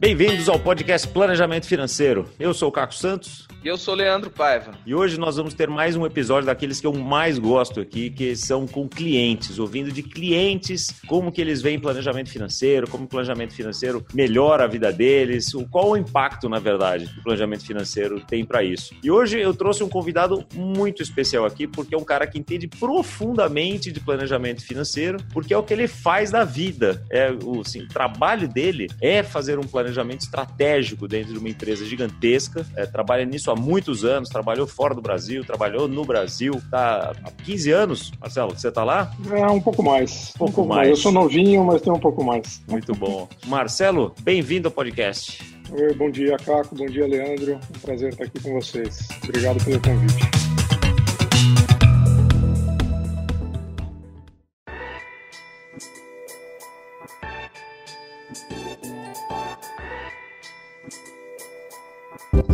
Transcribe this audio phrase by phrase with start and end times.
[0.00, 2.30] Bem-vindos ao podcast Planejamento Financeiro.
[2.38, 3.48] Eu sou o Caco Santos.
[3.62, 4.70] E eu sou Leandro Paiva.
[4.86, 8.36] E hoje nós vamos ter mais um episódio daqueles que eu mais gosto aqui, que
[8.36, 13.52] são com clientes, ouvindo de clientes como que eles veem planejamento financeiro, como o planejamento
[13.52, 18.44] financeiro melhora a vida deles, qual o impacto, na verdade, que o planejamento financeiro tem
[18.44, 18.94] para isso.
[19.02, 22.68] E hoje eu trouxe um convidado muito especial aqui, porque é um cara que entende
[22.68, 27.04] profundamente de planejamento financeiro, porque é o que ele faz da vida.
[27.10, 31.84] É o, assim, o trabalho dele é fazer um planejamento estratégico dentro de uma empresa
[31.84, 37.12] gigantesca, é, trabalha nisso há muitos anos, trabalhou fora do Brasil, trabalhou no Brasil, tá
[37.24, 39.10] há 15 anos, Marcelo, você tá lá?
[39.30, 40.32] É, um pouco mais.
[40.34, 40.78] Um pouco, um pouco mais.
[40.78, 40.90] mais.
[40.90, 42.62] Eu sou novinho, mas tenho um pouco mais.
[42.68, 43.28] Muito bom.
[43.46, 45.58] Marcelo, bem-vindo ao podcast.
[45.70, 46.74] Oi, bom dia, Caco.
[46.74, 47.56] Bom dia, Leandro.
[47.56, 49.06] Um prazer estar aqui com vocês.
[49.22, 50.38] Obrigado pelo convite.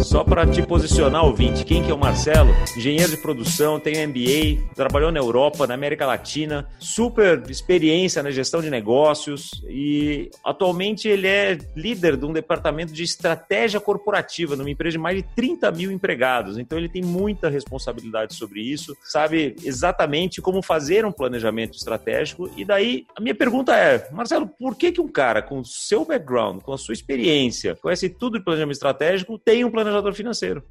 [0.02, 2.50] Só para te posicionar, ouvinte, quem que é o Marcelo?
[2.76, 8.60] Engenheiro de produção, tem MBA, trabalhou na Europa, na América Latina, super experiência na gestão
[8.60, 14.94] de negócios e atualmente ele é líder de um departamento de estratégia corporativa numa empresa
[14.94, 16.58] de mais de 30 mil empregados.
[16.58, 22.50] Então ele tem muita responsabilidade sobre isso, sabe exatamente como fazer um planejamento estratégico.
[22.56, 26.04] E daí a minha pergunta é, Marcelo, por que que um cara com o seu
[26.04, 30.23] background, com a sua experiência, conhece tudo de planejamento estratégico, tem um planejador financeiro?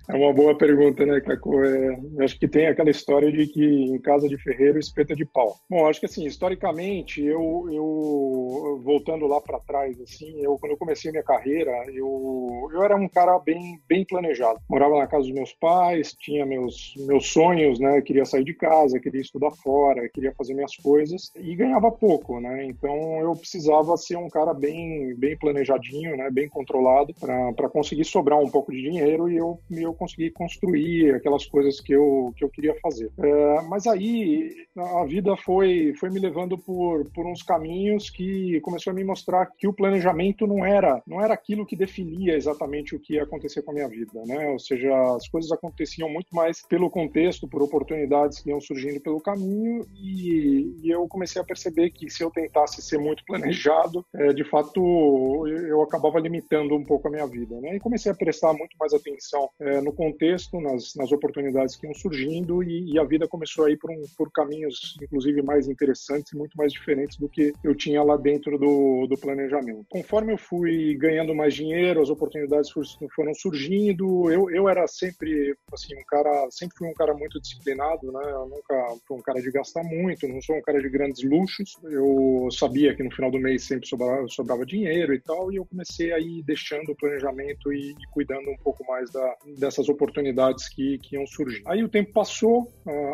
[0.10, 1.64] É uma boa pergunta, né, Caco?
[1.64, 5.56] É, acho que tem aquela história de que em casa de ferreiro espeta de pau.
[5.70, 10.78] Bom, acho que assim, historicamente, eu, eu voltando lá para trás, assim, eu quando eu
[10.78, 14.60] comecei minha carreira, eu, eu era um cara bem, bem planejado.
[14.70, 18.02] Morava na casa dos meus pais, tinha meus, meus sonhos, né?
[18.02, 22.66] Queria sair de casa, queria estudar fora, queria fazer minhas coisas e ganhava pouco, né?
[22.66, 26.30] Então eu precisava ser um cara bem, bem planejadinho, né?
[26.32, 31.46] Bem controlado para conseguir sobrar um pouco de dinheiro e eu, eu consegui construir aquelas
[31.46, 33.12] coisas que eu, que eu queria fazer.
[33.20, 38.92] É, mas aí a vida foi, foi me levando por, por uns caminhos que começou
[38.92, 43.00] a me mostrar que o planejamento não era, não era aquilo que definia exatamente o
[43.00, 44.50] que ia acontecer com a minha vida, né?
[44.50, 49.22] Ou seja, as coisas aconteciam muito mais pelo contexto, por oportunidades que iam surgindo pelo
[49.22, 54.34] caminho e, e eu comecei a perceber que se eu tentasse ser muito planejado, é,
[54.34, 57.76] de fato eu acabava limitando um pouco a minha vida, né?
[57.76, 61.86] E comecei a prestar muito mais atenção atenção é, no contexto, nas, nas oportunidades que
[61.86, 65.68] iam surgindo e, e, a vida começou a ir por, um, por caminhos, inclusive, mais
[65.68, 69.86] interessantes e muito mais diferentes do que eu tinha lá dentro do, do planejamento.
[69.90, 72.70] Conforme eu fui ganhando mais dinheiro, as oportunidades
[73.16, 78.12] foram surgindo, eu, eu era sempre, assim, um cara, sempre fui um cara muito disciplinado,
[78.12, 78.24] né?
[78.32, 81.76] Eu nunca fui um cara de gastar muito, não sou um cara de grandes luxos.
[81.84, 85.66] Eu sabia que no final do mês sempre sobrava, sobrava dinheiro e tal, e eu
[85.66, 89.23] comecei a ir deixando o planejamento e, e cuidando um pouco mais da,
[89.58, 91.64] dessas oportunidades que, que iam surgir.
[91.66, 92.72] Aí o tempo passou,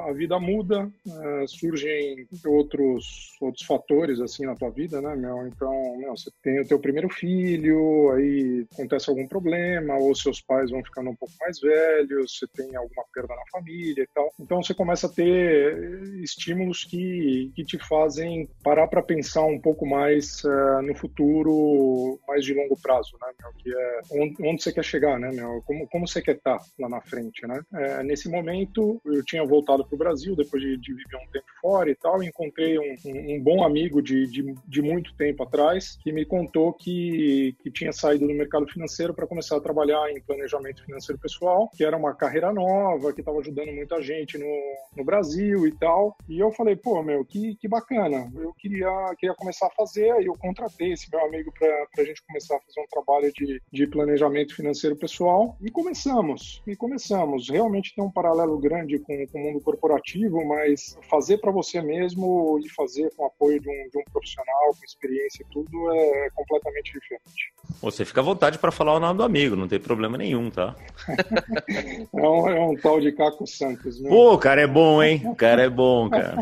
[0.07, 5.47] a, vida muda, uh, surgem outros, outros fatores assim na tua vida, né, meu?
[5.47, 10.71] Então, meu, você tem o teu primeiro filho, aí acontece algum problema, ou seus pais
[10.71, 14.29] vão ficando um pouco mais velhos, você tem alguma perda na família e tal.
[14.39, 19.85] Então você começa a ter estímulos que, que te fazem parar para pensar um pouco
[19.85, 23.53] mais uh, no futuro, mais de longo prazo, né, meu?
[23.53, 25.61] Que é onde, onde você quer chegar, né, meu?
[25.65, 27.61] Como, como quer estar lá na frente, né?
[27.73, 31.45] É, nesse momento, eu tinha voltado para o Brasil depois de, de, viver um tempo
[31.61, 35.97] fora e tal, encontrei um, um, um bom amigo de, de, de, muito tempo atrás
[36.01, 40.21] que me contou que, que tinha saído do mercado financeiro para começar a trabalhar em
[40.21, 44.47] planejamento financeiro pessoal, que era uma carreira nova, que estava ajudando muita gente no,
[44.95, 46.15] no Brasil e tal.
[46.27, 50.25] E eu falei, pô, meu, que, que bacana, eu queria, queria começar a fazer, aí
[50.25, 53.87] eu contratei esse meu amigo para a gente começar a fazer um trabalho de, de
[53.87, 57.49] planejamento financeiro pessoal e começamos, e começamos.
[57.49, 62.59] Realmente tem um paralelo grande com, com o mundo corporativo, mas fazer para você mesmo
[62.63, 66.27] e fazer com o apoio de um, de um profissional, com experiência e tudo, é,
[66.27, 67.53] é completamente diferente.
[67.81, 70.75] Você fica à vontade para falar o nome do amigo, não tem problema nenhum, tá?
[72.15, 73.99] é, um, é, um, tal de Caco Santos.
[74.01, 74.09] Né?
[74.09, 75.21] Pô, o cara é bom, hein?
[75.25, 76.37] O cara é bom, cara.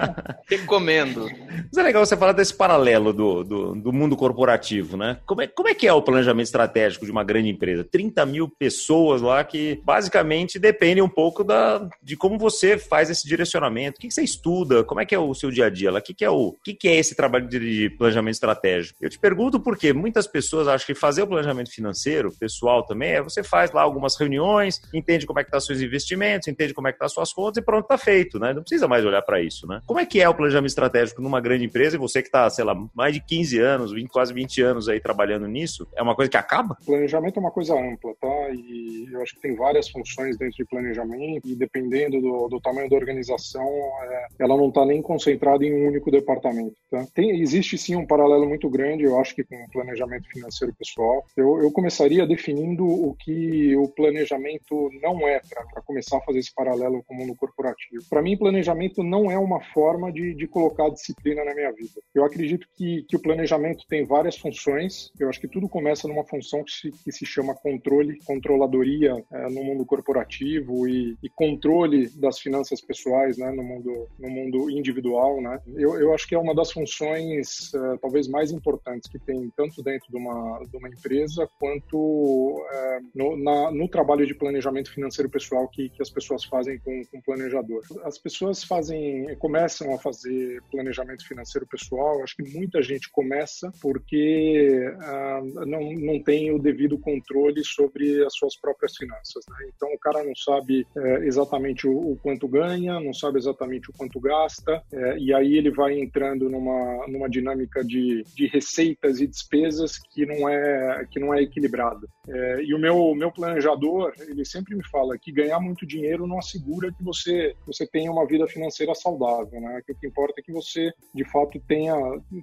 [0.48, 1.28] Recomendo.
[1.48, 5.18] Mas é legal você falar desse paralelo do, do, do mundo corporativo, né?
[5.26, 7.84] Como é, como é que é o planejamento estratégico de uma grande empresa?
[7.84, 13.10] 30 mil pessoas pessoas lá que basicamente dependem um pouco da, de como você faz
[13.10, 13.98] esse direcionamento.
[13.98, 14.49] O que você estuda?
[14.50, 14.84] Estuda?
[14.84, 15.92] Como é que é o seu dia a dia?
[15.92, 18.98] O que, que, é, o, que, que é esse trabalho de planejamento estratégico?
[19.00, 23.22] Eu te pergunto porque muitas pessoas acham que fazer o planejamento financeiro, pessoal também, é
[23.22, 26.92] você faz lá algumas reuniões, entende como é que tá seus investimentos, entende como é
[26.92, 28.52] que tá suas contas e pronto, está feito, né?
[28.52, 29.80] Não precisa mais olhar para isso, né?
[29.86, 32.64] Como é que é o planejamento estratégico numa grande empresa e você que está, sei
[32.64, 36.30] lá, mais de 15 anos, 20, quase 20 anos aí trabalhando nisso, é uma coisa
[36.30, 36.76] que acaba?
[36.84, 38.50] Planejamento é uma coisa ampla, tá?
[38.50, 42.88] E eu acho que tem várias funções dentro de planejamento e dependendo do, do tamanho
[42.88, 43.68] da organização,
[44.02, 47.06] é, ela não está nem concentrada em um único departamento, tá?
[47.14, 51.24] Tem, existe sim um paralelo muito grande, eu acho que com o planejamento financeiro pessoal.
[51.36, 55.40] Eu, eu começaria definindo o que o planejamento não é,
[55.72, 58.02] para começar a fazer esse paralelo com o mundo corporativo.
[58.08, 62.00] Para mim, planejamento não é uma forma de, de colocar disciplina na minha vida.
[62.14, 66.24] Eu acredito que, que o planejamento tem várias funções, eu acho que tudo começa numa
[66.24, 72.08] função que se, que se chama controle, controladoria é, no mundo corporativo e, e, controle
[72.18, 75.40] das finanças pessoais né, no, mundo, no mundo individual.
[75.40, 75.60] Né?
[75.76, 79.82] Eu, eu acho que é uma das funções uh, talvez mais importantes que tem tanto
[79.82, 85.30] dentro de uma, de uma empresa quanto uh, no, na, no trabalho de planejamento financeiro
[85.30, 87.82] pessoal que, que as pessoas fazem com, com o planejador.
[88.04, 94.92] As pessoas fazem, começam a fazer planejamento financeiro pessoal, acho que muita gente começa porque
[94.96, 99.44] uh, não, não tem o devido controle sobre as suas próprias finanças.
[99.48, 99.70] Né?
[99.74, 103.92] Então o cara não sabe é, exatamente o, o, quanto ganha, não sabe exatamente o
[103.92, 109.26] quanto gasta, é, e aí ele vai entrando numa, numa dinâmica de, de receitas e
[109.26, 112.06] despesas que não é, que não é equilibrada.
[112.28, 116.38] É, e o meu, meu planejador, ele sempre me fala que ganhar muito dinheiro não
[116.38, 119.82] assegura que você, você tenha uma vida financeira saudável, né?
[119.84, 121.94] Que o que importa é que você, de fato, tenha,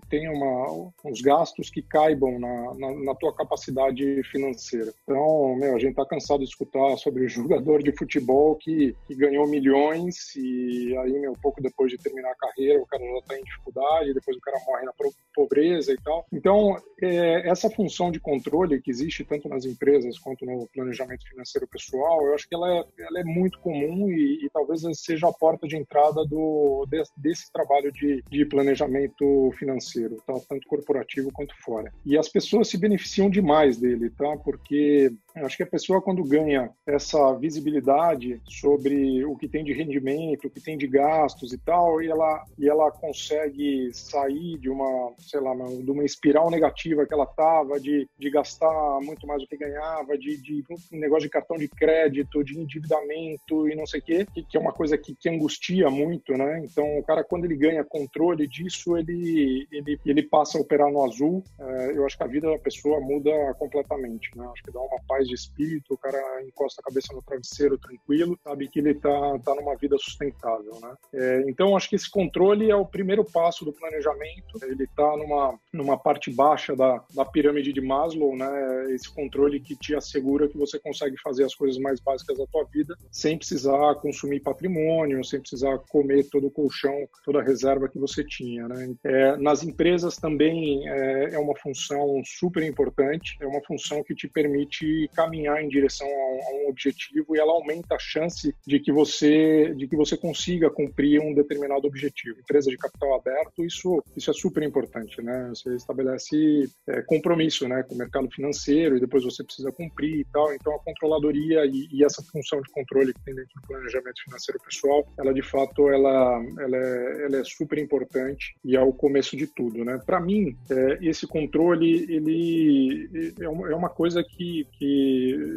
[0.09, 4.93] tenha uma, uns gastos que caibam na, na, na tua capacidade financeira.
[5.03, 9.15] Então, meu, a gente tá cansado de escutar sobre o jogador de futebol que, que
[9.15, 13.39] ganhou milhões e aí, meu, pouco depois de terminar a carreira, o cara já tá
[13.39, 14.93] em dificuldade, depois o cara morre na
[15.33, 16.25] pobreza e tal.
[16.31, 21.67] Então, é, essa função de controle que existe tanto nas empresas quanto no planejamento financeiro
[21.67, 25.33] pessoal, eu acho que ela é, ela é muito comum e, e, talvez seja a
[25.33, 30.33] porta de entrada do, desse, desse trabalho de, de planejamento financeiro, tá?
[30.47, 31.91] tanto corporativo quanto fora.
[32.05, 34.37] E as pessoas se beneficiam demais dele, tá?
[34.37, 35.11] porque
[35.45, 40.49] acho que a pessoa, quando ganha essa visibilidade sobre o que tem de rendimento, o
[40.49, 45.39] que tem de gastos e tal, e ela, e ela consegue sair de uma, sei
[45.39, 49.57] lá, de uma espiral negativa que ela estava, de, de gastar muito mais do que
[49.57, 54.03] ganhava, de, de um negócio de cartão de crédito, de endividamento e não sei o
[54.03, 56.63] quê, que, que é uma coisa que, que angustia muito, né?
[56.63, 61.03] Então, o cara, quando ele ganha controle disso, ele, ele, ele passa a operar no
[61.03, 61.43] azul.
[61.59, 64.47] É, eu acho que a vida da pessoa muda completamente, né?
[64.51, 68.37] Acho que dá uma paz de espírito, o cara encosta a cabeça no travesseiro tranquilo,
[68.43, 70.95] sabe que ele tá, tá numa vida sustentável, né?
[71.13, 74.59] É, então, acho que esse controle é o primeiro passo do planejamento.
[74.63, 78.93] Ele está numa, numa parte baixa da, da pirâmide de Maslow, né?
[78.93, 82.63] Esse controle que te assegura que você consegue fazer as coisas mais básicas da tua
[82.65, 87.99] vida sem precisar consumir patrimônio, sem precisar comer todo o colchão, toda a reserva que
[87.99, 88.95] você tinha, né?
[89.03, 94.27] É, nas empresas também é, é uma função super importante, é uma função que te
[94.27, 99.73] permite caminhar em direção a um, objetivo e ela aumenta a chance de que você
[99.75, 102.39] de que você consiga cumprir um determinado objetivo.
[102.39, 105.49] Empresa de capital aberto, isso isso é super importante, né?
[105.49, 110.25] Você estabelece é, compromisso, né, com o mercado financeiro e depois você precisa cumprir e
[110.25, 110.53] tal.
[110.53, 114.59] Então a controladoria e, e essa função de controle que tem dentro do planejamento financeiro
[114.63, 119.35] pessoal, ela de fato ela ela é, ela é super importante e é o começo
[119.35, 119.99] de tudo, né?
[120.05, 125.06] Para mim, é, esse controle ele é uma, é coisa que, que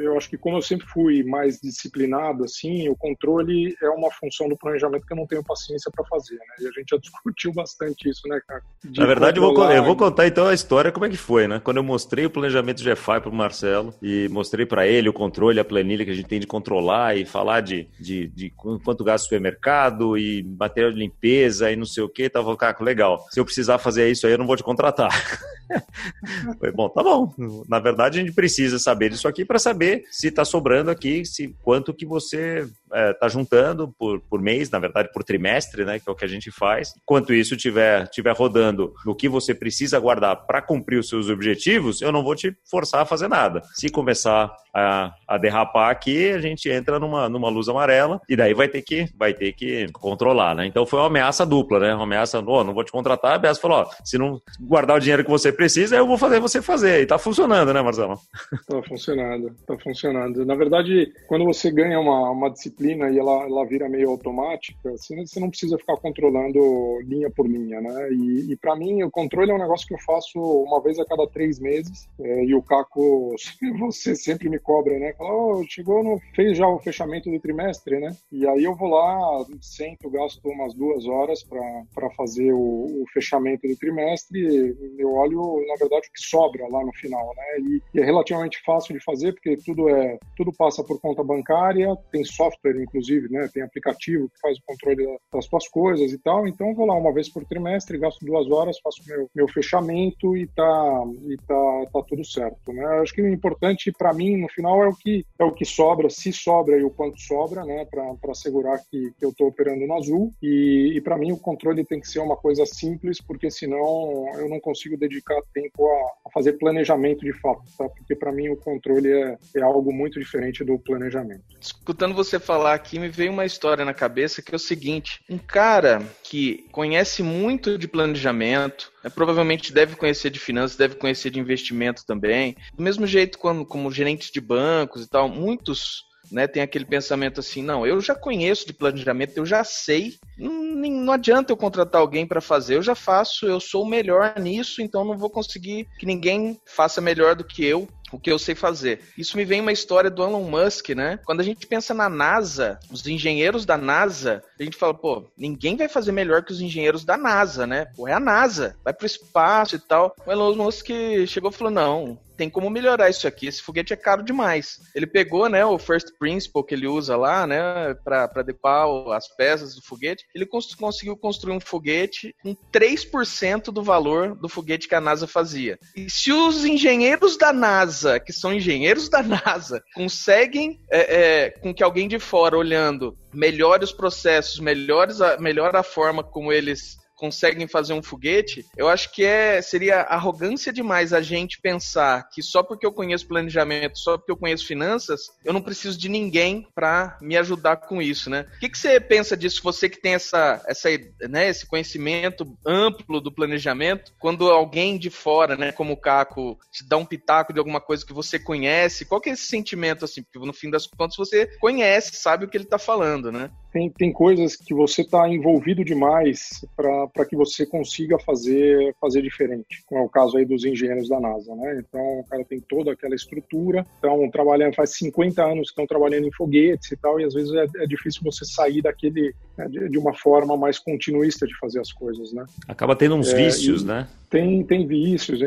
[0.00, 4.49] eu acho que como eu sempre fui mais disciplinado assim, o controle é uma função
[4.49, 6.54] do planejamento que eu não tenho paciência para fazer, né?
[6.61, 8.62] E a gente já discutiu bastante isso, né, cara?
[8.85, 11.47] De Na verdade, eu vou, eu vou, contar então a história como é que foi,
[11.47, 11.61] né?
[11.62, 15.61] Quando eu mostrei o planejamento GFI para o Marcelo e mostrei para ele o controle,
[15.61, 19.25] a planilha que a gente tem de controlar e falar de, de, de quanto gasta
[19.25, 23.26] o supermercado e material de limpeza e não sei o que, tava, cara, legal.
[23.30, 25.11] Se eu precisar fazer isso aí, eu não vou te contratar.
[26.59, 27.33] Foi bom, tá bom.
[27.69, 31.56] Na verdade, a gente precisa saber disso aqui para saber se está sobrando aqui, se
[31.62, 35.99] quanto que você é, tá juntando por, por mês, na verdade, por trimestre, né?
[35.99, 36.92] Que é o que a gente faz.
[37.02, 42.00] Enquanto isso tiver, tiver rodando no que você precisa guardar para cumprir os seus objetivos,
[42.02, 43.62] eu não vou te forçar a fazer nada.
[43.75, 48.54] Se começar a, a derrapar aqui, a gente entra numa, numa luz amarela e daí
[48.54, 50.66] vai ter que vai ter que controlar, né?
[50.66, 51.94] Então foi uma ameaça dupla, né?
[51.94, 55.00] Uma ameaça, oh, não vou te contratar, a ameaça falou, ó, se não guardar o
[55.00, 57.02] dinheiro que você precisa, eu vou fazer você fazer.
[57.02, 58.18] E tá funcionando, né, Marcelo?
[58.66, 60.44] Tá funcionando, tá funcionando.
[60.44, 64.90] Na verdade, quando você ganha uma, uma disciplina disciplina e ela, ela vira meio automática,
[64.90, 68.12] você, você não precisa ficar controlando linha por linha, né?
[68.12, 71.04] E, e para mim, o controle é um negócio que eu faço uma vez a
[71.04, 72.08] cada três meses.
[72.18, 73.34] É, e o Caco,
[73.78, 75.12] você sempre me cobra, né?
[75.12, 78.16] Fala, oh, chegou, no, fez já o fechamento do trimestre, né?
[78.32, 83.68] E aí eu vou lá, sento, gasto umas duas horas para fazer o, o, fechamento
[83.68, 84.76] do trimestre.
[84.99, 87.60] Eu olho, na verdade, o que sobra lá no final, né?
[87.60, 91.96] E, e é relativamente fácil de fazer, porque tudo é tudo passa por conta bancária,
[92.10, 93.49] tem software, inclusive, né?
[93.53, 96.47] Tem aplicativo que faz o controle das suas coisas e tal.
[96.47, 100.47] Então, vou lá uma vez por trimestre, gasto duas horas, faço meu, meu fechamento e
[100.49, 102.85] tá, e tá, tá tudo certo, né?
[103.00, 106.11] Acho que o importante para mim, no final, é o que é o que sobra,
[106.11, 107.87] se sobra e o quanto sobra, né?
[107.87, 110.33] Para assegurar que, que eu estou operando no azul.
[110.43, 114.49] E, e para mim, o controle tem que ser uma coisa simples, porque senão eu
[114.49, 117.89] não consigo dedicar tempo a, a fazer planejamento de fato, tá?
[117.89, 121.43] Porque para mim o controle é, é algo muito diferente do planejamento.
[121.61, 125.38] Escutando você falar aqui, me veio uma história na cabeça que é o seguinte: um
[125.38, 131.40] cara que conhece muito de planejamento, né, provavelmente deve conhecer de finanças, deve conhecer de
[131.40, 132.57] investimento também.
[132.75, 137.40] Do mesmo jeito, quando, como gerentes de bancos e tal, muitos né, tem aquele pensamento
[137.40, 142.00] assim, não, eu já conheço de planejamento, eu já sei, não, não adianta eu contratar
[142.00, 145.88] alguém para fazer, eu já faço, eu sou o melhor nisso, então não vou conseguir
[145.99, 149.00] que ninguém faça melhor do que eu o que eu sei fazer.
[149.17, 151.19] Isso me vem uma história do Elon Musk, né?
[151.25, 155.76] Quando a gente pensa na NASA, os engenheiros da NASA, a gente fala, pô, ninguém
[155.76, 157.87] vai fazer melhor que os engenheiros da NASA, né?
[157.97, 160.14] Pô, é a NASA, vai pro espaço e tal.
[160.26, 160.88] O Elon Musk
[161.26, 163.47] chegou e falou, não, tem como melhorar isso aqui.
[163.47, 164.80] Esse foguete é caro demais.
[164.94, 169.75] Ele pegou, né, o first principle que ele usa lá, né, para adequar as peças
[169.75, 170.25] do foguete.
[170.35, 175.26] Ele cons conseguiu construir um foguete com 3% do valor do foguete que a NASA
[175.26, 175.78] fazia.
[175.94, 181.75] E se os engenheiros da NASA, que são engenheiros da NASA, conseguem é, é, com
[181.75, 187.00] que alguém de fora olhando melhore os processos, melhores a, melhora a forma como eles
[187.21, 192.43] conseguem fazer um foguete, eu acho que é seria arrogância demais a gente pensar que
[192.43, 196.67] só porque eu conheço planejamento, só porque eu conheço finanças, eu não preciso de ninguém
[196.75, 198.47] para me ajudar com isso, né?
[198.57, 200.89] O que, que você pensa disso, você que tem essa, essa,
[201.29, 206.89] né, esse conhecimento amplo do planejamento, quando alguém de fora, né, como o Caco, te
[206.89, 210.23] dá um pitaco de alguma coisa que você conhece, qual que é esse sentimento, assim?
[210.23, 213.50] Porque no fim das contas você conhece, sabe o que ele está falando, né?
[213.73, 219.85] Tem, tem coisas que você está envolvido demais para que você consiga fazer, fazer diferente,
[219.87, 221.79] como é o caso aí dos engenheiros da NASA, né?
[221.79, 226.27] Então, o cara tem toda aquela estrutura, então, trabalhando, faz 50 anos que estão trabalhando
[226.27, 229.33] em foguetes e tal, e às vezes é, é difícil você sair daquele,
[229.69, 232.45] de, de, uma forma mais continuista de fazer as coisas, né?
[232.69, 234.07] Acaba tendo uns é, vícios, né?
[234.30, 235.40] Tem, tem vícios,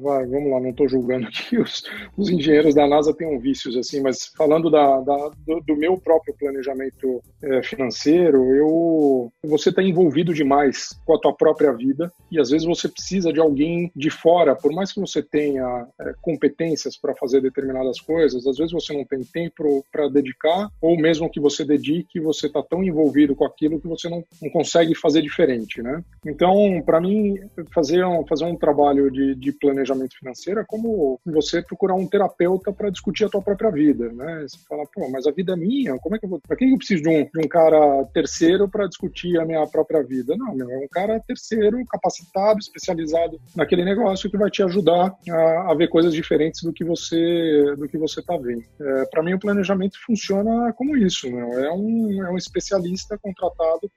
[0.00, 1.82] vai, vamos lá, não estou julgando aqui, os,
[2.16, 6.32] os, engenheiros da NASA têm vícios, assim, mas falando da, da do, do, meu próprio
[6.38, 12.50] planejamento é, financeiro, eu, você está envolvido demais com a tua própria vida e às
[12.50, 17.14] vezes você precisa de alguém de fora, por mais que você tenha é, competências para
[17.16, 21.64] fazer determinadas coisas, às vezes você não tem tempo para dedicar ou mesmo que você
[21.64, 26.02] dedique, você está tão envolvido com aquilo que você não, não consegue fazer diferente, né?
[26.26, 27.38] Então, para mim,
[27.74, 32.72] fazer um, fazer um trabalho de, de planejamento financeiro é como você procurar um terapeuta
[32.72, 34.46] para discutir a tua própria vida, né?
[34.46, 36.40] Você fala, pô, mas a vida é minha, como é que eu vou...
[36.40, 40.02] Para que eu preciso de um, de um cara terceiro para discutir a minha própria
[40.02, 40.36] vida?
[40.36, 45.72] Não, meu, é um cara terceiro, capacitado, especializado naquele negócio que vai te ajudar a,
[45.72, 48.62] a ver coisas diferentes do que você do que você está vendo.
[48.80, 51.64] É, para mim, o planejamento funciona como isso, né?
[51.64, 53.90] é, um, é um especialista contratado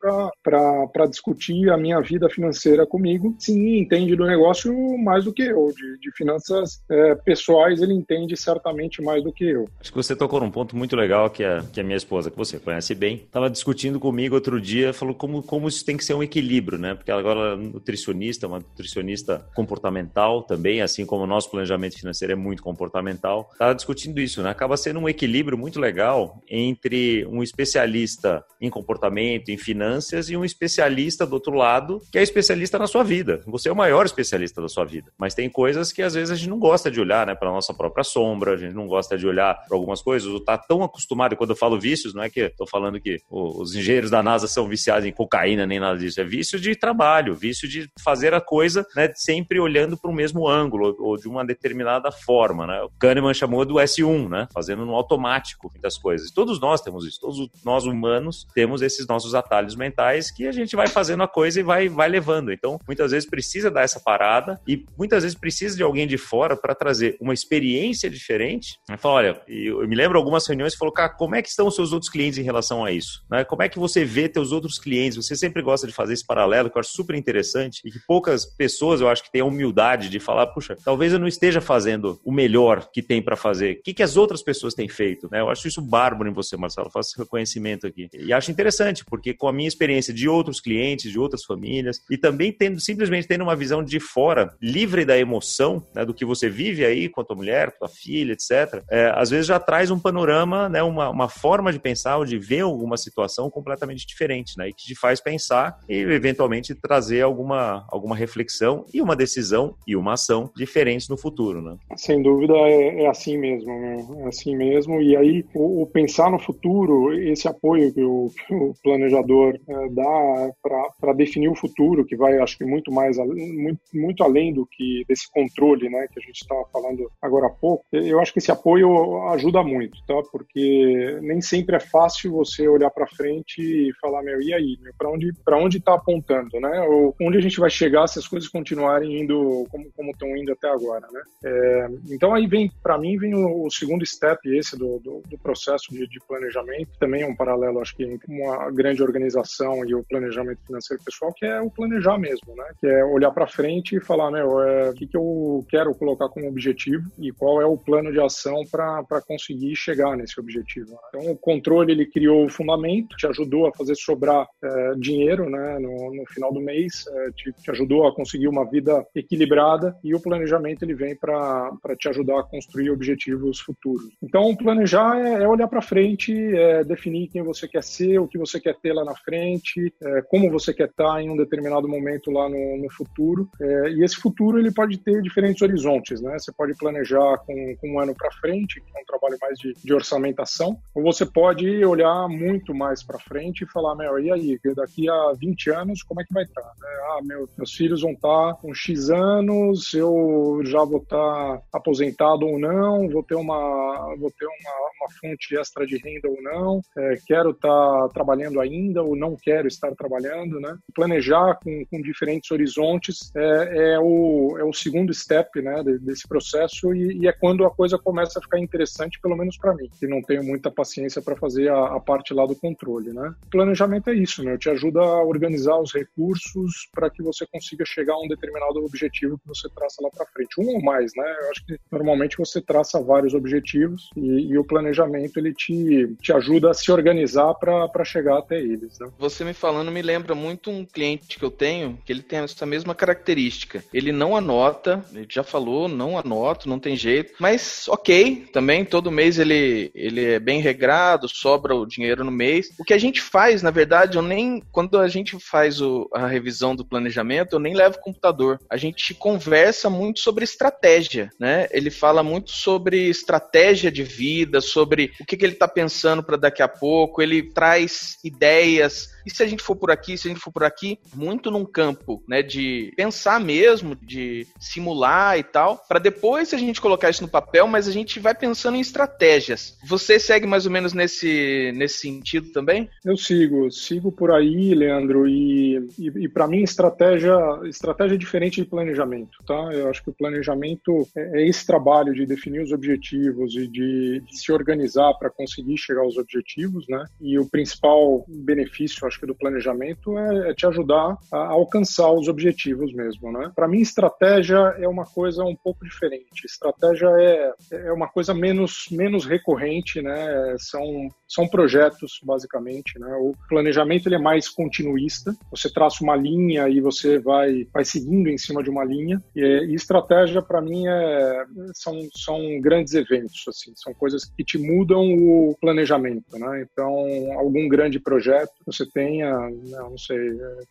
[0.43, 3.35] para discutir a minha vida financeira comigo.
[3.39, 8.35] Sim, entende do negócio mais do que eu, de, de finanças é, pessoais ele entende
[8.35, 9.67] certamente mais do que eu.
[9.79, 12.37] Acho que você tocou num ponto muito legal que a, que a minha esposa, que
[12.37, 16.13] você conhece bem, estava discutindo comigo outro dia, falou como, como isso tem que ser
[16.13, 16.95] um equilíbrio, né?
[16.95, 22.33] Porque ela agora é nutricionista, uma nutricionista comportamental também, assim como o nosso planejamento financeiro
[22.33, 23.49] é muito comportamental.
[23.51, 24.49] Estava discutindo isso, né?
[24.49, 28.98] Acaba sendo um equilíbrio muito legal entre um especialista em comportamento,
[29.47, 33.41] em finanças, e um especialista do outro lado, que é especialista na sua vida.
[33.47, 35.11] Você é o maior especialista da sua vida.
[35.17, 37.35] Mas tem coisas que às vezes a gente não gosta de olhar, né?
[37.35, 40.57] Para nossa própria sombra, a gente não gosta de olhar para algumas coisas, ou tá
[40.57, 44.21] tão acostumado, quando eu falo vícios, não é que estou falando que os engenheiros da
[44.23, 48.33] NASA são viciados em cocaína nem nada disso, é vício de trabalho, vício de fazer
[48.33, 52.65] a coisa né, sempre olhando para o mesmo ângulo ou de uma determinada forma.
[52.65, 52.81] Né?
[52.81, 54.47] O Kahneman chamou do S1, né?
[54.53, 56.31] fazendo no automático das coisas.
[56.31, 60.75] Todos nós temos isso, todos nós humanos temos desses nossos atalhos mentais que a gente
[60.75, 62.51] vai fazendo a coisa e vai, vai levando.
[62.51, 66.57] Então, muitas vezes precisa dar essa parada e muitas vezes precisa de alguém de fora
[66.57, 68.79] para trazer uma experiência diferente.
[68.97, 71.75] Fala, olha, eu me lembro algumas reuniões e falou, cara, como é que estão os
[71.75, 73.23] seus outros clientes em relação a isso?
[73.29, 73.43] Né?
[73.43, 75.17] Como é que você vê teus outros clientes?
[75.17, 78.45] Você sempre gosta de fazer esse paralelo, que eu acho super interessante e que poucas
[78.45, 82.19] pessoas, eu acho que têm a humildade de falar, puxa, talvez eu não esteja fazendo
[82.23, 83.77] o melhor que tem para fazer.
[83.77, 85.27] O que, que as outras pessoas têm feito?
[85.31, 85.41] Né?
[85.41, 86.89] Eu acho isso bárbaro em você, Marcelo.
[86.89, 88.09] faço esse reconhecimento aqui.
[88.13, 92.17] E acho interessante, porque com a minha experiência de outros clientes, de outras famílias, e
[92.17, 96.49] também tendo simplesmente tendo uma visão de fora, livre da emoção, né, do que você
[96.49, 99.59] vive aí com a tua mulher, com a tua filha, etc., é, às vezes já
[99.59, 104.05] traz um panorama, né, uma, uma forma de pensar ou de ver alguma situação completamente
[104.05, 109.15] diferente, né, e que te faz pensar e eventualmente trazer alguma, alguma reflexão e uma
[109.15, 111.77] decisão e uma ação diferentes no futuro, né?
[111.95, 114.05] Sem dúvida é, é assim mesmo, né?
[114.23, 115.01] é assim mesmo.
[115.01, 119.89] E aí o, o, pensar no futuro, esse apoio que o, que o planejador é,
[119.89, 120.51] dá
[120.99, 125.03] para definir o futuro, que vai, acho que muito mais muito, muito além do que
[125.07, 127.83] desse controle, né, que a gente estava falando agora há pouco.
[127.91, 130.21] Eu acho que esse apoio ajuda muito, tá?
[130.31, 135.09] Porque nem sempre é fácil você olhar para frente e falar, meu, e aí, para
[135.09, 136.81] onde para onde está apontando, né?
[136.81, 140.69] Ou onde a gente vai chegar se as coisas continuarem indo como estão indo até
[140.69, 141.21] agora, né?
[141.43, 145.37] É, então aí vem, para mim, vem o, o, segundo step esse do, do, do
[145.37, 149.95] processo de, de, planejamento, também é um paralelo, acho que entre uma grande organização e
[149.95, 152.65] o planejamento financeiro pessoal, que é o planejar mesmo, né?
[152.79, 156.27] Que é olhar para frente e falar, meu, é, o que, que eu quero colocar
[156.29, 160.97] como objetivo e qual é o plano de ação para conseguir chegar nesse objetivo.
[161.09, 165.79] Então o controle ele criou o fundamento, te ajudou a fazer sobrar é, dinheiro, né?
[165.79, 170.13] No, no final do mês, é, te, te ajudou a conseguir uma vida equilibrada e
[170.13, 174.09] o planejamento ele vem para te ajudar a construir objetivos futuros.
[174.21, 178.37] Então, planejar é, é olhar para frente, é definir quem você quer ser, o que
[178.37, 182.31] você quer ter lá na frente, é, como você quer estar em um determinado momento
[182.31, 183.49] lá no, no futuro.
[183.61, 186.39] É, e esse futuro ele pode ter diferentes horizontes, né?
[186.39, 189.73] Você pode planejar com, com um ano para frente, que é um trabalho mais de,
[189.73, 194.59] de orçamentação, ou você pode olhar muito mais para frente e falar, meu, e aí,
[194.75, 196.61] daqui a 20 anos, como é que vai estar?
[196.61, 196.73] Tá?
[197.09, 202.59] Ah, meu, meus filhos vão estar com X anos, eu já vou estar aposentado ou
[202.59, 207.15] não, vou ter uma, vou ter uma, uma fonte extra de renda ou não, é,
[207.25, 210.77] quero estar trabalhando ainda ou não quero estar trabalhando, né?
[210.93, 216.93] Planejar com, com diferentes horizontes é, é, o, é o segundo step, né, desse processo
[216.93, 220.07] e, e, é quando a coisa começa a ficar interessante, pelo menos para mim, que
[220.07, 223.33] não tenho muita paciência para fazer a, a, parte lá do controle, né?
[223.51, 224.57] Planejamento é isso, né?
[224.57, 229.37] Te ajuda a organizar os recursos para que você consiga chegar a um determinado objetivo
[229.37, 230.59] que você traça lá para frente.
[230.59, 231.37] Um ou mais, né?
[231.41, 236.33] Eu acho que normalmente você traça vários objetivos e, e o planejamento ele te, te
[236.33, 238.99] ajuda a se organizar para chegar até eles.
[238.99, 239.09] Né?
[239.17, 242.65] Você me falando me lembra muito um cliente que eu tenho, que ele tem essa
[242.65, 243.83] mesma característica.
[243.93, 249.11] Ele não anota, ele já falou, não anoto, não tem jeito, mas ok, também todo
[249.11, 252.69] mês ele, ele é bem regrado, sobra o dinheiro no mês.
[252.79, 256.27] O que a gente faz, na verdade, eu nem quando a gente faz o, a
[256.27, 258.59] revisão do planejamento, eu nem levo o computador.
[258.69, 261.67] A gente conversa muito sobre estratégia, né?
[261.71, 266.37] Ele fala muito sobre estratégia de vida, sobre o que, que ele está pensando para
[266.37, 267.21] daqui a pouco.
[267.21, 270.63] Ele traz ideias e se a gente for por aqui, se a gente for por
[270.63, 276.57] aqui, muito num campo, né, de pensar mesmo, de simular e tal, para depois a
[276.57, 279.77] gente colocar isso no papel, mas a gente vai pensando em estratégias.
[279.87, 282.89] Você segue mais ou menos nesse, nesse sentido também?
[283.05, 288.61] Eu sigo, sigo por aí, Leandro, e, e, e para mim estratégia, estratégia é diferente
[288.61, 289.69] de planejamento, tá?
[289.73, 294.21] Eu acho que o planejamento é, é esse trabalho de definir os objetivos e de,
[294.21, 297.05] de se organizar para conseguir chegar aos objetivos, né?
[297.21, 302.27] E o principal benefício, acho que do planejamento é, é te ajudar a alcançar os
[302.27, 303.51] objetivos mesmo, né?
[303.55, 306.45] Para mim, estratégia é uma coisa um pouco diferente.
[306.45, 310.55] Estratégia é, é uma coisa menos, menos recorrente, né?
[310.57, 313.13] São, são projetos, basicamente, né?
[313.15, 315.35] O planejamento ele é mais continuista.
[315.51, 319.21] Você traça uma linha e você vai, vai seguindo em cima de uma linha.
[319.35, 323.71] E, e estratégia, para mim, é, são, são grandes eventos, assim.
[323.75, 326.67] São coisas que te mudam o planejamento, né?
[326.71, 326.89] Então,
[327.37, 329.31] algum grande projeto, você tenha,
[329.69, 330.17] não sei,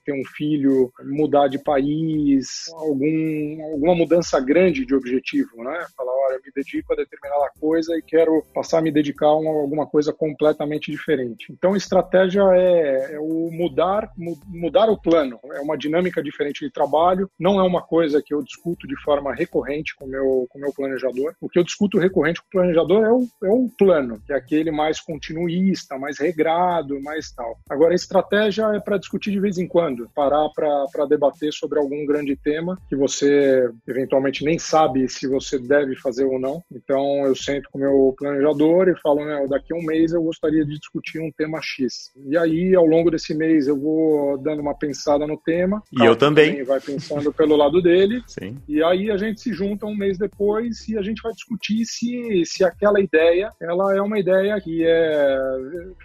[0.04, 5.86] ter um filho, mudar de país, algum, alguma mudança grande de objetivo, né?
[5.96, 9.30] Falar, olha, eu me dedico a determinada coisa e quero passar a me dedicar a
[9.30, 11.50] alguma coisa completamente diferente.
[11.50, 14.12] Então, estratégia é, é o mudar,
[14.46, 18.42] mudar o plano, é uma dinâmica diferente de trabalho, não é uma coisa que eu
[18.42, 21.34] discuto de forma recorrente com meu, o com meu planejador.
[21.40, 24.36] O que eu discuto recorrente com o planejador é o, é o plano, que é
[24.36, 27.58] aquele mais continuista, mais regrado, mais tal.
[27.68, 32.04] Agora, a estratégia é para discutir de vez em quando, parar para debater sobre algum
[32.04, 36.62] grande tema que você eventualmente nem sabe se você deve fazer ou não.
[36.70, 40.22] Então, eu sento com o meu planejador e falo, né, daqui a um mês eu
[40.22, 42.10] gostaria de discutir um tema X.
[42.26, 45.82] E aí, ao longo desse mês, eu vou dando uma pensada no tema.
[45.92, 46.62] E eu também.
[46.64, 48.22] Vai pensando pelo lado dele.
[48.28, 48.56] Sim.
[48.68, 52.42] E aí a gente se junta um mês depois e a gente vai discutir se,
[52.44, 55.38] se aquela ideia ela é uma ideia que é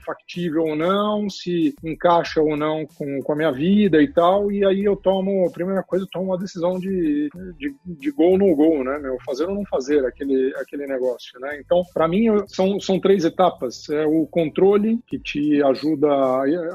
[0.06, 0.93] factível ou não,
[1.30, 4.52] se encaixa ou não com, com a minha vida e tal.
[4.52, 8.38] E aí eu tomo, a primeira coisa, eu tomo uma decisão de, de, de gol
[8.38, 8.98] no gol, né?
[9.00, 11.60] Meu, fazer ou não fazer aquele, aquele negócio, né?
[11.60, 13.90] Então, para mim, são, são três etapas.
[13.90, 16.08] É o controle, que te ajuda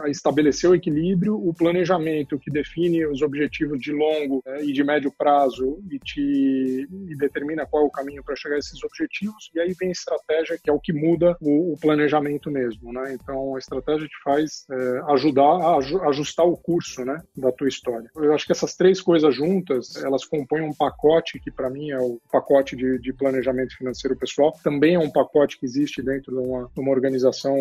[0.03, 4.85] a estabelecer o equilíbrio, o planejamento, que define os objetivos de longo né, e de
[4.85, 9.51] médio prazo e te e determina qual é o caminho para chegar a esses objetivos,
[9.55, 13.15] e aí vem a estratégia, que é o que muda o, o planejamento mesmo, né?
[13.15, 15.77] Então, a estratégia te faz é, ajudar a
[16.09, 18.11] ajustar o curso, né, da tua história.
[18.17, 21.99] Eu acho que essas três coisas juntas, elas compõem um pacote que, para mim, é
[21.99, 24.53] o pacote de, de, planejamento financeiro pessoal.
[24.63, 27.55] Também é um pacote que existe dentro de uma, de uma organização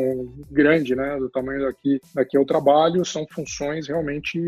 [0.51, 4.39] grande, né, do tamanho daqui, daqui ao trabalho, são funções realmente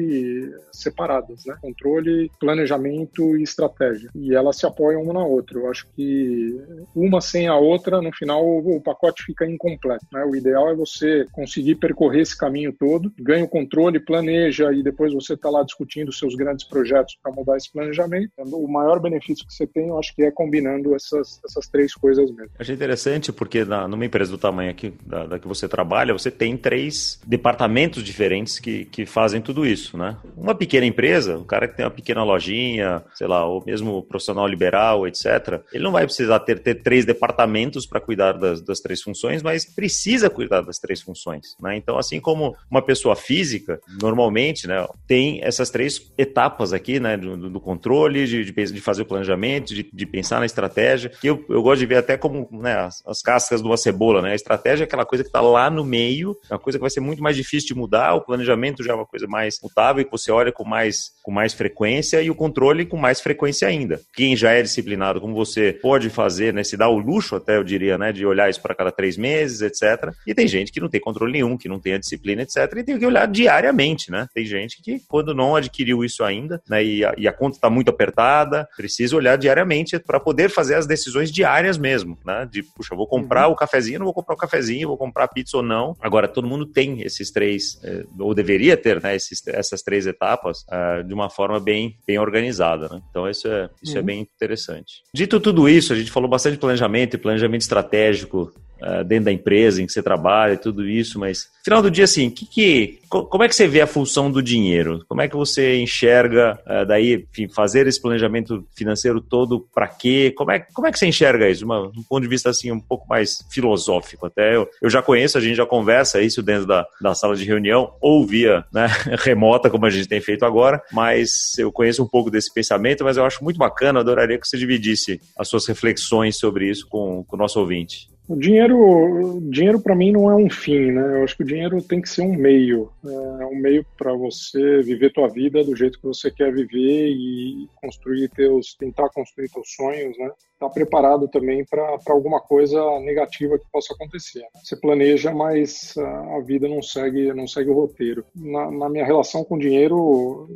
[0.72, 1.56] separadas, né?
[1.62, 4.10] Controle, planejamento e estratégia.
[4.16, 5.60] E elas se apoiam uma na outra.
[5.60, 6.62] Eu acho que
[6.96, 10.24] uma sem a outra, no final, o pacote fica incompleto, né?
[10.26, 15.12] O ideal é você conseguir percorrer esse caminho todo, ganha o controle, planeja e depois
[15.12, 18.32] você está lá discutindo seus grandes projetos para mudar esse planejamento.
[18.38, 22.30] O maior benefício que você tem, eu acho que é combinando essas, essas três coisas
[22.32, 22.52] mesmo.
[22.60, 26.30] Achei interessante porque na, numa empresa do tamanho aqui da, da, que você trabalha, você
[26.30, 30.16] tem três departamentos diferentes que, que fazem tudo isso, né?
[30.38, 34.48] Uma pequena empresa, o cara que tem uma pequena lojinha, sei lá, ou mesmo profissional
[34.48, 39.02] liberal, etc., ele não vai precisar ter, ter três departamentos para cuidar das, das três
[39.02, 41.69] funções, mas precisa cuidar das três funções, né?
[41.76, 47.50] Então, assim como uma pessoa física, normalmente, né, tem essas três etapas aqui, né, do,
[47.50, 51.80] do controle, de, de, fazer o planejamento, de, de, pensar na estratégia, eu, eu gosto
[51.80, 54.32] de ver até como né, as, as cascas de uma cebola, né?
[54.32, 56.90] A estratégia é aquela coisa que está lá no meio, é uma coisa que vai
[56.90, 60.06] ser muito mais difícil de mudar, o planejamento já é uma coisa mais mutável e
[60.06, 64.00] que você olha com mais, com mais frequência e o controle com mais frequência ainda.
[64.14, 67.64] Quem já é disciplinado, como você pode fazer, né, se dá o luxo até, eu
[67.64, 70.14] diria, né, de olhar isso para cada três meses, etc.
[70.26, 72.58] E tem gente que não tem controle nenhum, que não tem a disciplina, etc.
[72.78, 74.28] E tem que olhar diariamente, né?
[74.34, 77.70] Tem gente que, quando não adquiriu isso ainda, né, e a, e a conta está
[77.70, 82.48] muito apertada, precisa olhar diariamente para poder fazer as decisões diárias mesmo, né?
[82.50, 83.54] De, puxa, vou comprar uhum.
[83.54, 85.96] o cafezinho, não vou comprar o cafezinho, vou comprar pizza ou não.
[86.00, 90.60] Agora, todo mundo tem esses três, eh, ou deveria ter, né, esses, essas três etapas
[90.64, 93.02] uh, de uma forma bem, bem organizada, né?
[93.10, 94.00] Então, isso, é, isso é uhum.
[94.00, 95.04] é bem interessante.
[95.14, 99.32] Dito tudo isso, a gente falou bastante de planejamento e planejamento estratégico, uh, dentro da
[99.32, 103.00] empresa em que você trabalha e tudo isso, mas final do dia, assim, que, que,
[103.10, 105.04] como é que você vê a função do dinheiro?
[105.08, 110.34] Como é que você enxerga uh, daí, enfim, fazer esse planejamento financeiro todo para quê?
[110.36, 111.66] Como é, como é que você enxerga isso?
[111.66, 114.56] Uma, um ponto de vista assim um pouco mais filosófico até.
[114.56, 117.94] Eu, eu já conheço, a gente já conversa isso dentro da, da sala de reunião
[118.02, 118.88] ou via né,
[119.20, 123.18] remota, como a gente tem feito agora, mas eu conheço um pouco desse pensamento, mas
[123.18, 127.36] eu acho muito bacana, adoraria que você dividisse as suas reflexões sobre isso com, com
[127.36, 128.08] o nosso ouvinte.
[128.30, 131.18] O dinheiro, dinheiro para mim não é um fim, né?
[131.18, 134.84] Eu acho que o dinheiro tem que ser um meio, é um meio para você
[134.84, 139.74] viver tua vida do jeito que você quer viver e construir teus, tentar construir teus
[139.74, 140.30] sonhos, né?
[140.60, 144.46] Tá preparado também para alguma coisa negativa que possa acontecer.
[144.62, 148.26] Você planeja, mas a vida não segue, não segue o roteiro.
[148.36, 150.48] Na, na minha relação com o dinheiro,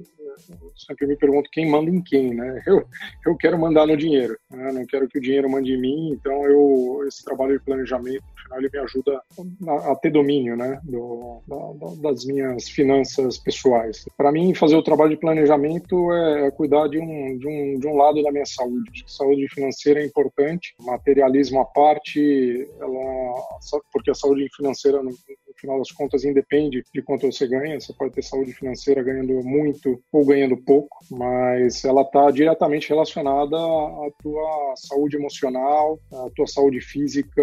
[0.75, 2.61] sempre me pergunto quem manda em quem, né?
[2.73, 2.85] Eu,
[3.25, 4.71] eu quero mandar no dinheiro, né?
[4.71, 8.43] não quero que o dinheiro mande em mim, então eu esse trabalho de planejamento, no
[8.43, 9.21] final, ele me ajuda
[9.67, 10.79] a, a ter domínio, né?
[10.83, 14.05] Do, da, das minhas finanças pessoais.
[14.17, 17.87] Para mim, fazer o trabalho de planejamento é, é cuidar de um, de, um, de
[17.87, 19.03] um lado da minha saúde.
[19.05, 23.59] Saúde financeira é importante, materialismo à parte, ela,
[23.91, 25.11] porque a saúde financeira no
[25.59, 27.79] final das contas independe de quanto você ganha.
[27.79, 33.55] Você pode ter saúde financeira ganhando muito ou ganhando pouco, mas ela está diretamente relacionada
[33.55, 37.41] à tua saúde emocional, à tua saúde física,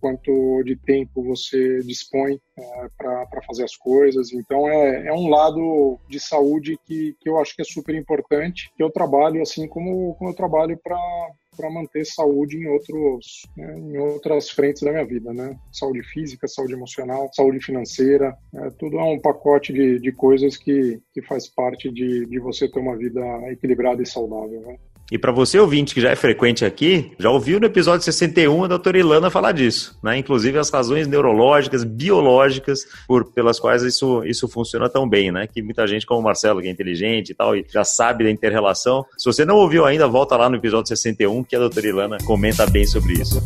[0.00, 4.32] quanto de tempo você dispõe é, para fazer as coisas.
[4.32, 8.70] Então, é, é um lado de saúde que, que eu acho que é super importante,
[8.76, 10.98] que eu trabalho assim como, como eu trabalho para
[11.56, 15.58] para manter saúde em outros né, em outras frentes da minha vida, né?
[15.72, 21.00] Saúde física, saúde emocional, saúde financeira, é, tudo é um pacote de, de coisas que,
[21.12, 24.60] que faz parte de, de você ter uma vida equilibrada e saudável.
[24.60, 24.78] Né?
[25.10, 28.68] E para você ouvinte que já é frequente aqui, já ouviu no episódio 61 a
[28.68, 30.16] doutora Ilana falar disso, né?
[30.16, 35.46] Inclusive as razões neurológicas, biológicas, por, pelas quais isso, isso funciona tão bem, né?
[35.46, 38.30] Que muita gente, como o Marcelo, que é inteligente e tal, e já sabe da
[38.30, 39.04] inter-relação.
[39.18, 42.66] Se você não ouviu ainda, volta lá no episódio 61, que a doutora Ilana comenta
[42.66, 43.40] bem sobre isso.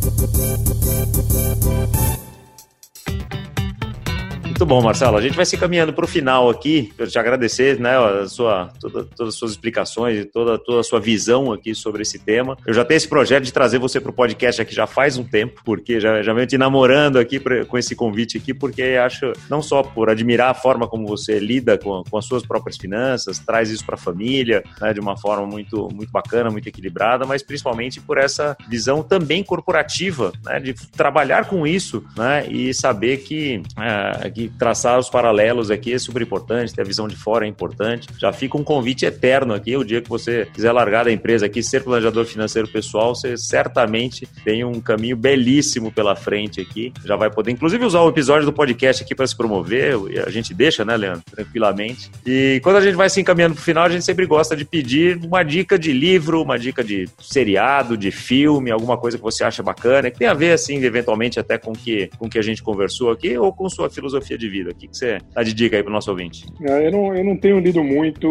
[4.55, 5.17] Muito bom, Marcelo.
[5.17, 6.93] A gente vai se caminhando para o final aqui.
[6.97, 10.83] Eu te agradecer, né, a sua, toda, todas as suas explicações e toda, toda a
[10.83, 12.57] sua visão aqui sobre esse tema.
[12.65, 15.25] Eu já tenho esse projeto de trazer você para o podcast aqui já faz um
[15.25, 19.33] tempo, porque já, já venho te namorando aqui pra, com esse convite aqui, porque acho,
[19.49, 23.39] não só por admirar a forma como você lida com, com as suas próprias finanças,
[23.39, 27.43] traz isso para a família, né, de uma forma muito, muito bacana, muito equilibrada, mas
[27.43, 33.61] principalmente por essa visão também corporativa, né, de trabalhar com isso né, e saber que,
[33.77, 37.47] é, que traçar os paralelos aqui é super importante, ter a visão de fora é
[37.47, 38.07] importante.
[38.19, 41.61] Já fica um convite eterno aqui, o dia que você quiser largar da empresa aqui,
[41.63, 46.93] ser planejador financeiro pessoal, você certamente tem um caminho belíssimo pela frente aqui.
[47.03, 50.53] Já vai poder, inclusive, usar o episódio do podcast aqui para se promover, a gente
[50.53, 52.11] deixa, né, Leandro, tranquilamente.
[52.25, 54.65] E quando a gente vai se encaminhando para o final, a gente sempre gosta de
[54.65, 59.43] pedir uma dica de livro, uma dica de seriado, de filme, alguma coisa que você
[59.43, 62.41] acha bacana, que tem a ver, assim, eventualmente até com que, o com que a
[62.41, 64.71] gente conversou aqui, ou com sua filosofia de vida?
[64.71, 66.45] O que, que você dá de dica aí para o nosso ouvinte?
[66.61, 68.27] É, eu, não, eu não tenho lido muito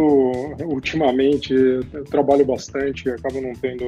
[0.65, 3.85] ultimamente, eu trabalho bastante, acabo não tendo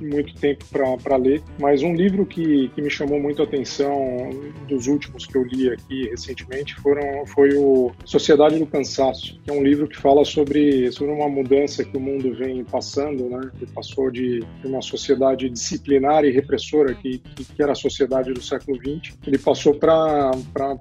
[0.00, 0.64] muito tempo
[1.00, 4.30] para ler, mas um livro que, que me chamou muito a atenção
[4.68, 9.52] dos últimos que eu li aqui recentemente foram, foi o Sociedade do Cansaço, que é
[9.52, 13.50] um livro que fala sobre, sobre uma mudança que o mundo vem passando, né?
[13.58, 18.32] que passou de, de uma sociedade disciplinar e repressora, que, que, que era a sociedade
[18.32, 20.32] do século XX, ele passou para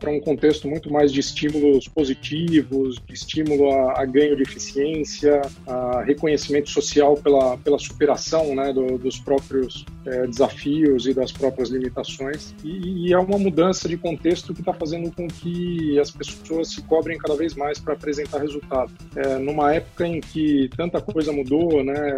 [0.07, 6.03] um contexto muito mais de estímulos positivos, de estímulo a, a ganho de eficiência, a
[6.03, 12.53] reconhecimento social pela, pela superação né, do, dos próprios é, desafios e das próprias limitações.
[12.63, 16.81] E, e é uma mudança de contexto que está fazendo com que as pessoas se
[16.83, 18.91] cobrem cada vez mais para apresentar resultado.
[19.15, 22.17] É, numa época em que tanta coisa mudou, né,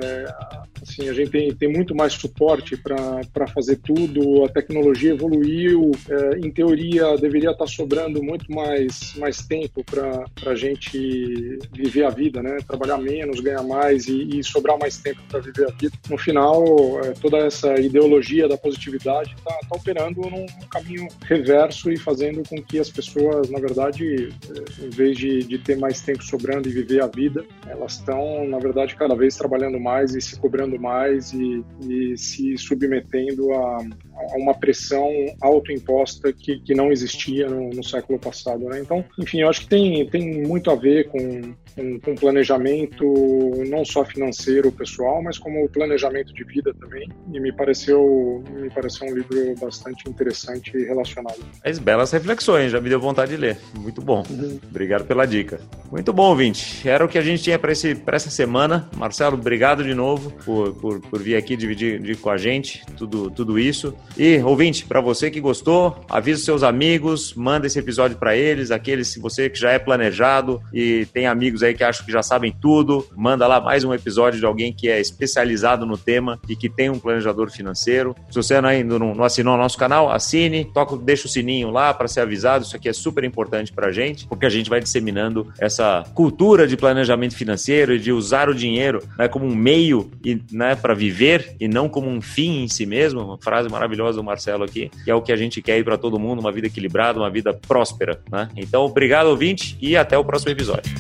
[0.82, 6.40] assim, a gente tem, tem muito mais suporte para fazer tudo, a tecnologia evoluiu, é,
[6.40, 12.06] em teoria deveria estar tá sobrando muito muito mais, mais tempo para a gente viver
[12.06, 12.58] a vida, né?
[12.66, 15.94] Trabalhar menos, ganhar mais e, e sobrar mais tempo para viver a vida.
[16.10, 16.64] No final,
[17.04, 22.62] é, toda essa ideologia da positividade está tá operando num caminho reverso e fazendo com
[22.62, 26.72] que as pessoas, na verdade, é, em vez de, de ter mais tempo sobrando e
[26.72, 31.34] viver a vida, elas estão, na verdade, cada vez trabalhando mais e se cobrando mais
[31.34, 35.10] e, e se submetendo a, a uma pressão
[35.42, 38.66] autoimposta que, que não existia no, no século passado.
[38.66, 38.80] Né?
[38.80, 43.06] Então, enfim, eu acho que tem, tem muito a ver com, com, com, planejamento
[43.68, 47.10] não só financeiro pessoal, mas como planejamento de vida também.
[47.32, 51.40] E me pareceu, me pareceu um livro bastante interessante e relacionado.
[51.64, 53.58] As belas reflexões, já me deu vontade de ler.
[53.78, 54.24] Muito bom.
[54.30, 54.60] Uhum.
[54.70, 55.60] Obrigado pela dica.
[55.92, 56.88] Muito bom, ouvinte.
[56.88, 58.90] Era o que a gente tinha para essa semana.
[58.96, 63.30] Marcelo, obrigado de novo por, por, por vir aqui dividir, dividir com a gente tudo,
[63.30, 63.94] tudo isso.
[64.18, 69.14] E, ouvinte, para você que gostou, avisa seus amigos, manda esse episódio para eles, aqueles
[69.14, 72.56] que você que já é planejado e tem amigos aí que acham que já sabem
[72.60, 76.70] tudo, manda lá mais um episódio de alguém que é especializado no tema e que
[76.70, 78.16] tem um planejador financeiro.
[78.30, 81.94] Se você ainda não, não assinou o nosso canal, assine, toca, deixa o sininho lá
[81.94, 82.64] para ser avisado.
[82.64, 86.68] Isso aqui é super importante para a gente, porque a gente vai disseminando essa cultura
[86.68, 90.10] de planejamento financeiro e de usar o dinheiro né, como um meio
[90.52, 93.22] né, para viver e não como um fim em si mesmo.
[93.22, 95.98] Uma frase maravilhosa do Marcelo aqui, que é o que a gente quer ir para
[95.98, 97.54] todo mundo, uma vida equilibrada, uma vida
[97.90, 98.20] próspera.
[98.32, 98.50] Né?
[98.56, 100.94] Então, obrigado, ouvinte, e até o próximo episódio.